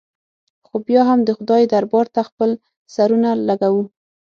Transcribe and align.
خو 0.65 0.75
بیا 0.87 1.01
هم 1.09 1.19
د 1.23 1.29
خدای 1.37 1.63
دربار 1.73 2.07
ته 2.15 2.21
خپل 2.29 2.49
سرونه 2.93 3.29
لږوو. 3.47 3.83